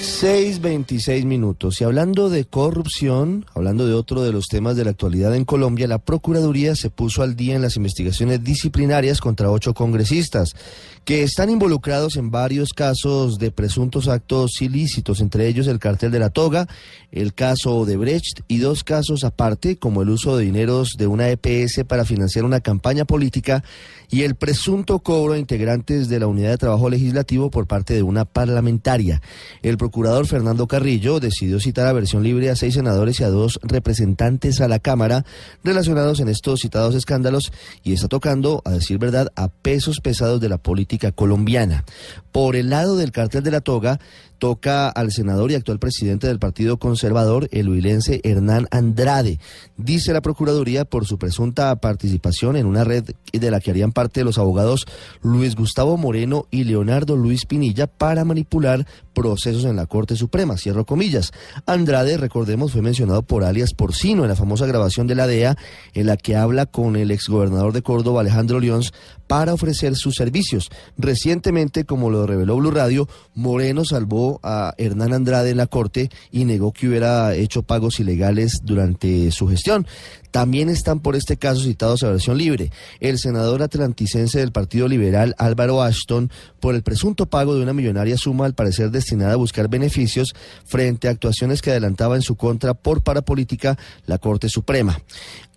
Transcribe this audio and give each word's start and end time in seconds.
6.26 0.00 1.26
minutos. 1.26 1.80
Y 1.80 1.84
hablando 1.84 2.30
de 2.30 2.46
corrupción, 2.46 3.44
hablando 3.54 3.86
de 3.86 3.92
otro 3.92 4.22
de 4.22 4.32
los 4.32 4.46
temas 4.46 4.74
de 4.74 4.84
la 4.84 4.92
actualidad 4.92 5.34
en 5.34 5.44
Colombia, 5.44 5.86
la 5.86 5.98
Procuraduría 5.98 6.74
se 6.74 6.88
puso 6.88 7.22
al 7.22 7.36
día 7.36 7.54
en 7.54 7.60
las 7.60 7.76
investigaciones 7.76 8.42
disciplinarias 8.42 9.20
contra 9.20 9.50
ocho 9.50 9.74
congresistas 9.74 10.54
que 11.04 11.22
están 11.22 11.50
involucrados 11.50 12.16
en 12.16 12.30
varios 12.30 12.72
casos 12.72 13.38
de 13.38 13.50
presuntos 13.50 14.06
actos 14.06 14.60
ilícitos, 14.60 15.20
entre 15.20 15.48
ellos 15.48 15.66
el 15.66 15.78
cartel 15.78 16.10
de 16.10 16.18
la 16.18 16.30
toga, 16.30 16.68
el 17.10 17.34
caso 17.34 17.84
de 17.84 17.96
Brecht 17.96 18.40
y 18.48 18.58
dos 18.58 18.84
casos 18.84 19.24
aparte, 19.24 19.76
como 19.76 20.02
el 20.02 20.10
uso 20.10 20.36
de 20.36 20.44
dineros 20.44 20.94
de 20.98 21.06
una 21.06 21.28
EPS 21.28 21.84
para 21.86 22.04
financiar 22.04 22.44
una 22.44 22.60
campaña 22.60 23.04
política 23.04 23.64
y 24.10 24.22
el 24.22 24.34
presunto 24.34 24.98
cobro 24.98 25.34
de 25.34 25.40
integrantes 25.40 26.08
de 26.08 26.20
la 26.20 26.26
unidad 26.26 26.50
de 26.50 26.58
trabajo 26.58 26.90
legislativo 26.90 27.50
por 27.50 27.66
parte 27.66 27.94
de 27.94 28.02
una 28.02 28.24
parlamentaria. 28.24 29.22
El 29.62 29.78
procurador 29.90 30.28
Fernando 30.28 30.68
Carrillo 30.68 31.18
decidió 31.18 31.58
citar 31.58 31.88
a 31.88 31.92
versión 31.92 32.22
libre 32.22 32.48
a 32.48 32.54
seis 32.54 32.74
senadores 32.74 33.18
y 33.18 33.24
a 33.24 33.28
dos 33.28 33.58
representantes 33.60 34.60
a 34.60 34.68
la 34.68 34.78
Cámara 34.78 35.24
relacionados 35.64 36.20
en 36.20 36.28
estos 36.28 36.60
citados 36.60 36.94
escándalos 36.94 37.50
y 37.82 37.92
está 37.92 38.06
tocando, 38.06 38.62
a 38.64 38.70
decir 38.70 38.98
verdad, 38.98 39.32
a 39.34 39.48
pesos 39.48 39.98
pesados 40.00 40.40
de 40.40 40.48
la 40.48 40.58
política 40.58 41.10
colombiana. 41.10 41.84
Por 42.30 42.54
el 42.54 42.70
lado 42.70 42.96
del 42.96 43.10
cartel 43.10 43.42
de 43.42 43.50
la 43.50 43.62
toga, 43.62 43.98
toca 44.38 44.88
al 44.88 45.12
senador 45.12 45.50
y 45.50 45.54
actual 45.54 45.78
presidente 45.78 46.28
del 46.28 46.38
Partido 46.38 46.78
Conservador, 46.78 47.48
el 47.50 47.68
huilense 47.68 48.20
Hernán 48.24 48.68
Andrade. 48.70 49.38
Dice 49.76 50.12
la 50.12 50.22
Procuraduría 50.22 50.84
por 50.84 51.06
su 51.06 51.18
presunta 51.18 51.76
participación 51.76 52.56
en 52.56 52.66
una 52.66 52.82
red 52.84 53.04
de 53.32 53.50
la 53.50 53.60
que 53.60 53.70
harían 53.70 53.92
parte 53.92 54.24
los 54.24 54.38
abogados 54.38 54.86
Luis 55.22 55.56
Gustavo 55.56 55.96
Moreno 55.96 56.46
y 56.50 56.64
Leonardo 56.64 57.16
Luis 57.16 57.44
Pinilla 57.44 57.86
para 57.86 58.24
manipular 58.24 58.86
procesos 59.12 59.64
en 59.64 59.76
la 59.76 59.79
Corte 59.86 60.16
Suprema. 60.16 60.56
Cierro 60.56 60.84
comillas. 60.86 61.32
Andrade, 61.66 62.16
recordemos, 62.16 62.72
fue 62.72 62.82
mencionado 62.82 63.22
por 63.22 63.44
alias 63.44 63.74
Porcino 63.74 64.22
en 64.22 64.28
la 64.28 64.36
famosa 64.36 64.66
grabación 64.66 65.06
de 65.06 65.14
la 65.14 65.26
DEA 65.26 65.56
en 65.94 66.06
la 66.06 66.16
que 66.16 66.36
habla 66.36 66.66
con 66.66 66.96
el 66.96 67.10
exgobernador 67.10 67.72
de 67.72 67.82
Córdoba, 67.82 68.20
Alejandro 68.20 68.60
León, 68.60 68.82
para 69.26 69.54
ofrecer 69.54 69.94
sus 69.94 70.16
servicios. 70.16 70.70
Recientemente, 70.98 71.84
como 71.84 72.10
lo 72.10 72.26
reveló 72.26 72.56
Blue 72.56 72.72
Radio, 72.72 73.08
Moreno 73.34 73.84
salvó 73.84 74.40
a 74.42 74.74
Hernán 74.76 75.12
Andrade 75.12 75.50
en 75.50 75.56
la 75.56 75.66
Corte 75.66 76.10
y 76.32 76.44
negó 76.44 76.72
que 76.72 76.88
hubiera 76.88 77.34
hecho 77.34 77.62
pagos 77.62 78.00
ilegales 78.00 78.58
durante 78.64 79.30
su 79.30 79.46
gestión. 79.46 79.86
También 80.30 80.68
están 80.68 81.00
por 81.00 81.16
este 81.16 81.36
caso 81.36 81.62
citados 81.62 82.02
a 82.02 82.10
versión 82.10 82.38
libre 82.38 82.70
el 83.00 83.18
senador 83.18 83.62
atlanticense 83.62 84.38
del 84.38 84.52
Partido 84.52 84.88
Liberal 84.88 85.34
Álvaro 85.38 85.82
Ashton 85.82 86.30
por 86.60 86.74
el 86.74 86.82
presunto 86.82 87.26
pago 87.26 87.54
de 87.54 87.62
una 87.62 87.72
millonaria 87.72 88.16
suma 88.16 88.46
al 88.46 88.54
parecer 88.54 88.90
destinada 88.90 89.32
a 89.32 89.36
buscar 89.36 89.68
beneficios 89.68 90.34
frente 90.64 91.08
a 91.08 91.10
actuaciones 91.10 91.62
que 91.62 91.70
adelantaba 91.70 92.16
en 92.16 92.22
su 92.22 92.36
contra 92.36 92.74
por 92.74 93.02
parapolítica 93.02 93.78
la 94.06 94.18
Corte 94.18 94.48
Suprema. 94.48 95.00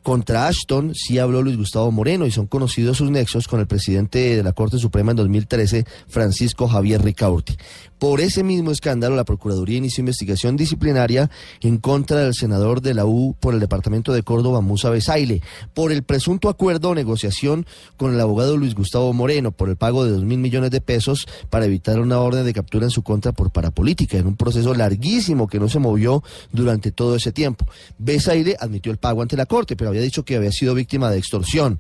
Contra 0.04 0.48
Ashton 0.48 0.94
sí 0.94 1.18
habló 1.18 1.42
Luis 1.42 1.56
Gustavo 1.56 1.90
Moreno 1.90 2.26
y 2.26 2.32
son 2.32 2.46
conocidos 2.46 2.98
sus 2.98 3.10
nexos 3.10 3.48
con 3.48 3.62
el 3.62 3.68
presidente 3.68 4.36
de 4.36 4.44
la 4.44 4.52
Corte 4.52 4.78
Suprema 4.78 5.12
en 5.12 5.18
2013, 5.18 5.86
Francisco 6.10 6.68
Javier 6.68 7.02
Ricaurte. 7.02 7.58
Por 8.00 8.20
ese 8.20 8.44
mismo 8.44 8.72
escándalo, 8.72 9.16
la 9.16 9.24
Procuraduría 9.24 9.78
inició 9.78 10.02
investigación 10.02 10.58
disciplinaria 10.58 11.32
en 11.62 11.78
contra 11.78 12.18
del 12.18 12.34
senador 12.34 12.82
de 12.82 12.94
la 12.94 13.06
U 13.06 13.34
por 13.40 13.54
el 13.54 13.62
departamento 13.62 14.12
de 14.12 14.24
Córdoba, 14.24 14.60
Musa 14.60 14.90
Besaile, 14.90 15.42
por 15.74 15.94
el 15.94 16.04
presunto 16.04 16.50
acuerdo 16.50 16.90
o 16.90 16.96
negociación 16.96 17.66
con 17.96 18.14
el 18.14 18.20
abogado 18.20 18.58
Luis 18.58 18.76
Gustavo 18.76 19.14
Moreno 19.14 19.54
por 19.54 19.70
el 19.70 19.78
pago 19.78 20.04
de 20.04 20.12
dos 20.12 20.26
mil 20.26 20.40
millones 20.40 20.72
de 20.72 20.82
pesos 20.82 21.30
para 21.50 21.64
evitar 21.64 22.02
una 22.02 22.20
orden 22.20 22.44
de 22.44 22.52
captura 22.52 22.86
en 22.86 22.92
su 22.92 23.04
contra 23.04 23.32
por 23.32 23.52
parapolítica, 23.52 24.18
en 24.18 24.28
un 24.28 24.36
proceso 24.36 24.74
larguísimo 24.74 25.48
que 25.48 25.62
no 25.62 25.70
se 25.70 25.80
movió 25.80 26.24
durante 26.52 26.92
todo 26.92 27.16
ese 27.16 27.32
tiempo. 27.32 27.66
Besaile 28.00 28.58
admitió 28.60 28.92
el 28.92 28.98
pago 28.98 29.22
ante 29.22 29.38
la 29.38 29.46
Corte, 29.46 29.78
pero 29.78 29.93
había 29.94 30.04
dicho 30.04 30.26
que 30.26 30.36
había 30.36 30.52
sido 30.52 30.74
víctima 30.76 31.10
de 31.10 31.18
extorsión 31.20 31.80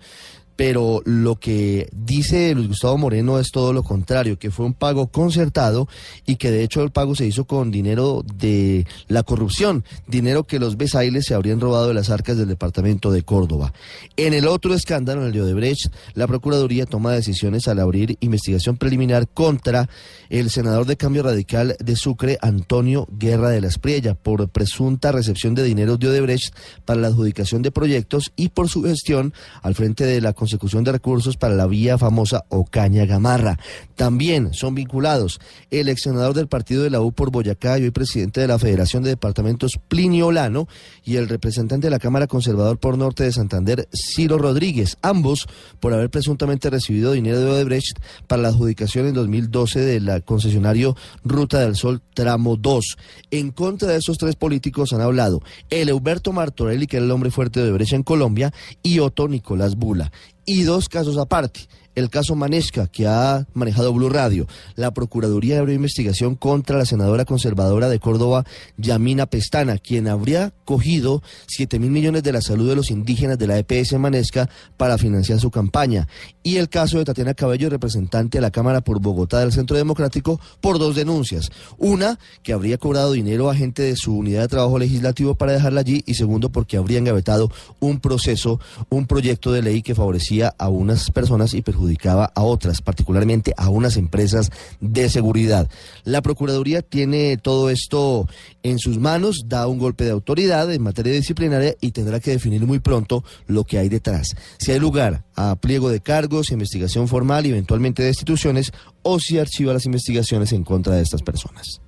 pero 0.55 1.01
lo 1.05 1.35
que 1.35 1.89
dice 1.91 2.53
Luis 2.53 2.67
Gustavo 2.67 2.97
Moreno 2.97 3.39
es 3.39 3.51
todo 3.51 3.73
lo 3.73 3.83
contrario, 3.83 4.37
que 4.37 4.51
fue 4.51 4.65
un 4.65 4.73
pago 4.73 5.07
concertado 5.07 5.87
y 6.25 6.35
que 6.35 6.51
de 6.51 6.63
hecho 6.63 6.81
el 6.81 6.91
pago 6.91 7.15
se 7.15 7.25
hizo 7.25 7.45
con 7.45 7.71
dinero 7.71 8.23
de 8.35 8.85
la 9.07 9.23
corrupción, 9.23 9.83
dinero 10.07 10.43
que 10.43 10.59
los 10.59 10.77
Besailes 10.77 11.25
se 11.25 11.33
habrían 11.33 11.59
robado 11.59 11.87
de 11.87 11.93
las 11.93 12.09
arcas 12.09 12.37
del 12.37 12.47
departamento 12.47 13.11
de 13.11 13.23
Córdoba. 13.23 13.73
En 14.17 14.33
el 14.33 14.47
otro 14.47 14.73
escándalo, 14.73 15.21
en 15.21 15.27
el 15.27 15.33
de 15.33 15.41
Odebrecht, 15.41 15.91
la 16.13 16.27
Procuraduría 16.27 16.85
toma 16.85 17.13
decisiones 17.13 17.67
al 17.67 17.79
abrir 17.79 18.17
investigación 18.19 18.77
preliminar 18.77 19.27
contra 19.27 19.89
el 20.29 20.49
senador 20.49 20.85
de 20.85 20.97
Cambio 20.97 21.23
Radical 21.23 21.75
de 21.79 21.95
Sucre, 21.95 22.37
Antonio 22.41 23.07
Guerra 23.11 23.49
de 23.49 23.61
la 23.61 23.67
Espriella, 23.67 24.15
por 24.15 24.49
presunta 24.49 25.11
recepción 25.11 25.55
de 25.55 25.63
dinero 25.63 25.97
de 25.97 26.07
Odebrecht 26.07 26.53
para 26.85 26.99
la 26.99 27.07
adjudicación 27.07 27.61
de 27.61 27.71
proyectos 27.71 28.31
y 28.35 28.49
por 28.49 28.69
su 28.69 28.83
gestión 28.83 29.33
al 29.61 29.75
frente 29.75 30.05
de 30.05 30.21
la 30.21 30.33
consecución 30.43 30.83
de 30.83 30.91
recursos 30.91 31.37
para 31.37 31.55
la 31.55 31.67
vía 31.67 31.97
famosa 31.97 32.43
Ocaña 32.49 33.05
Gamarra. 33.05 33.57
También 33.95 34.53
son 34.53 34.75
vinculados 34.75 35.39
el 35.71 35.87
ex 35.87 36.03
del 36.03 36.47
partido 36.47 36.83
de 36.83 36.89
la 36.89 36.99
U 36.99 37.13
por 37.13 37.31
Boyacá 37.31 37.79
y 37.79 37.83
hoy 37.83 37.91
presidente 37.91 38.41
de 38.41 38.47
la 38.49 38.59
Federación 38.59 39.03
de 39.03 39.11
Departamentos 39.11 39.79
Plinio 39.87 40.27
Olano 40.27 40.67
y 41.05 41.15
el 41.15 41.29
representante 41.29 41.87
de 41.87 41.91
la 41.91 41.99
Cámara 41.99 42.27
Conservador 42.27 42.77
por 42.77 42.97
Norte 42.97 43.23
de 43.23 43.31
Santander, 43.31 43.87
Ciro 43.93 44.37
Rodríguez, 44.37 44.97
ambos 45.01 45.47
por 45.79 45.93
haber 45.93 46.09
presuntamente 46.09 46.69
recibido 46.69 47.13
dinero 47.13 47.39
de 47.39 47.49
Odebrecht 47.49 47.99
para 48.27 48.41
la 48.41 48.49
adjudicación 48.49 49.07
en 49.07 49.13
2012 49.13 49.79
del 49.79 50.23
concesionario 50.25 50.97
Ruta 51.23 51.61
del 51.61 51.77
Sol 51.77 52.01
Tramo 52.13 52.57
2. 52.57 52.97
En 53.31 53.51
contra 53.51 53.87
de 53.87 53.97
esos 53.97 54.17
tres 54.17 54.35
políticos 54.35 54.91
han 54.91 54.99
hablado 54.99 55.41
el 55.69 55.87
Euberto 55.87 56.33
Martorelli, 56.33 56.85
que 56.85 56.97
era 56.97 57.05
el 57.05 57.11
hombre 57.11 57.31
fuerte 57.31 57.61
de 57.61 57.69
Odebrecht 57.69 57.93
en 57.93 58.03
Colombia, 58.03 58.53
y 58.81 58.99
Otto 58.99 59.29
Nicolás 59.29 59.77
Bula 59.77 60.11
y 60.45 60.63
dos 60.63 60.89
casos 60.89 61.17
aparte 61.17 61.67
el 61.95 62.09
caso 62.09 62.35
Manesca 62.35 62.87
que 62.87 63.07
ha 63.07 63.47
manejado 63.53 63.93
Blue 63.93 64.09
Radio. 64.09 64.47
La 64.75 64.91
Procuraduría 64.91 65.59
abrió 65.59 65.75
investigación 65.75 66.35
contra 66.35 66.77
la 66.77 66.85
senadora 66.85 67.25
conservadora 67.25 67.89
de 67.89 67.99
Córdoba, 67.99 68.45
Yamina 68.77 69.25
Pestana, 69.25 69.77
quien 69.77 70.07
habría 70.07 70.53
cogido 70.65 71.21
7 71.47 71.79
mil 71.79 71.91
millones 71.91 72.23
de 72.23 72.31
la 72.31 72.41
salud 72.41 72.67
de 72.67 72.75
los 72.75 72.91
indígenas 72.91 73.37
de 73.37 73.47
la 73.47 73.59
EPS 73.59 73.93
Manesca 73.99 74.49
para 74.77 74.97
financiar 74.97 75.39
su 75.39 75.51
campaña. 75.51 76.07
Y 76.41 76.57
el 76.57 76.69
caso 76.69 76.97
de 76.97 77.05
Tatiana 77.05 77.33
Cabello, 77.33 77.69
representante 77.69 78.37
de 78.37 78.41
la 78.41 78.51
Cámara 78.51 78.81
por 78.81 78.99
Bogotá 78.99 79.39
del 79.39 79.51
Centro 79.51 79.77
Democrático, 79.77 80.39
por 80.61 80.79
dos 80.79 80.95
denuncias. 80.95 81.51
Una, 81.77 82.19
que 82.41 82.53
habría 82.53 82.77
cobrado 82.77 83.11
dinero 83.11 83.49
a 83.49 83.55
gente 83.55 83.83
de 83.83 83.95
su 83.95 84.17
unidad 84.17 84.41
de 84.41 84.47
trabajo 84.47 84.79
legislativo 84.79 85.35
para 85.35 85.53
dejarla 85.53 85.81
allí. 85.81 86.03
Y 86.05 86.15
segundo, 86.15 86.49
porque 86.49 86.77
habría 86.77 86.97
engavetado 86.97 87.51
un 87.79 87.99
proceso, 87.99 88.59
un 88.89 89.05
proyecto 89.05 89.51
de 89.51 89.61
ley 89.61 89.81
que 89.81 89.95
favorecía 89.95 90.53
a 90.57 90.69
unas 90.69 91.11
personas 91.11 91.53
y 91.53 91.61
perjudicaba 91.61 91.82
adjudicaba 91.83 92.31
a 92.33 92.43
otras, 92.43 92.81
particularmente 92.81 93.53
a 93.57 93.69
unas 93.69 93.97
empresas 93.97 94.51
de 94.79 95.09
seguridad. 95.09 95.69
La 96.03 96.21
Procuraduría 96.21 96.81
tiene 96.81 97.37
todo 97.37 97.69
esto 97.69 98.27
en 98.63 98.79
sus 98.79 98.99
manos, 98.99 99.43
da 99.47 99.67
un 99.67 99.77
golpe 99.77 100.05
de 100.05 100.11
autoridad 100.11 100.71
en 100.71 100.81
materia 100.81 101.13
disciplinaria 101.13 101.75
y 101.81 101.91
tendrá 101.91 102.19
que 102.19 102.31
definir 102.31 102.65
muy 102.65 102.79
pronto 102.79 103.23
lo 103.47 103.65
que 103.65 103.79
hay 103.79 103.89
detrás. 103.89 104.35
Si 104.57 104.71
hay 104.71 104.79
lugar 104.79 105.25
a 105.35 105.55
pliego 105.55 105.89
de 105.89 105.99
cargos, 105.99 106.51
investigación 106.51 107.07
formal 107.07 107.45
y 107.45 107.49
eventualmente 107.49 108.03
de 108.03 108.09
instituciones, 108.09 108.71
o 109.01 109.19
si 109.19 109.37
archiva 109.37 109.73
las 109.73 109.85
investigaciones 109.85 110.53
en 110.53 110.63
contra 110.63 110.95
de 110.95 111.01
estas 111.01 111.21
personas. 111.21 111.81